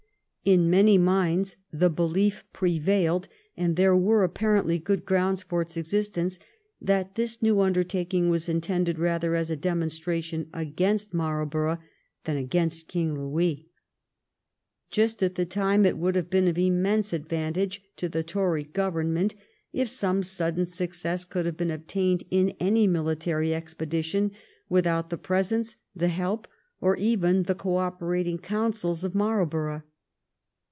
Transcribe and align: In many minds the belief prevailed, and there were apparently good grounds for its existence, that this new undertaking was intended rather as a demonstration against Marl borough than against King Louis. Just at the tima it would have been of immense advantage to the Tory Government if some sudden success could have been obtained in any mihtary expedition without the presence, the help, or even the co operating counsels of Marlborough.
In 0.43 0.71
many 0.71 0.97
minds 0.97 1.55
the 1.71 1.91
belief 1.91 2.43
prevailed, 2.51 3.27
and 3.55 3.75
there 3.75 3.95
were 3.95 4.23
apparently 4.23 4.79
good 4.79 5.05
grounds 5.05 5.43
for 5.43 5.61
its 5.61 5.77
existence, 5.77 6.39
that 6.81 7.13
this 7.13 7.43
new 7.43 7.59
undertaking 7.61 8.27
was 8.27 8.49
intended 8.49 8.97
rather 8.97 9.35
as 9.35 9.51
a 9.51 9.55
demonstration 9.55 10.49
against 10.51 11.13
Marl 11.13 11.45
borough 11.45 11.77
than 12.23 12.37
against 12.37 12.87
King 12.87 13.13
Louis. 13.13 13.69
Just 14.89 15.21
at 15.21 15.35
the 15.35 15.45
tima 15.45 15.85
it 15.85 15.97
would 15.99 16.15
have 16.15 16.31
been 16.31 16.47
of 16.47 16.57
immense 16.57 17.13
advantage 17.13 17.83
to 17.97 18.09
the 18.09 18.23
Tory 18.23 18.63
Government 18.63 19.35
if 19.71 19.89
some 19.89 20.23
sudden 20.23 20.65
success 20.65 21.23
could 21.23 21.45
have 21.45 21.55
been 21.55 21.69
obtained 21.69 22.23
in 22.31 22.55
any 22.59 22.87
mihtary 22.87 23.51
expedition 23.53 24.31
without 24.69 25.11
the 25.11 25.19
presence, 25.19 25.75
the 25.95 26.07
help, 26.07 26.47
or 26.81 26.97
even 26.97 27.43
the 27.43 27.53
co 27.53 27.75
operating 27.77 28.39
counsels 28.39 29.03
of 29.03 29.13
Marlborough. 29.13 29.83